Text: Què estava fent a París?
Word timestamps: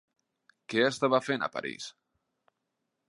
Què 0.73 0.85
estava 0.87 1.19
fent 1.27 1.45
a 1.49 1.53
París? 1.59 1.91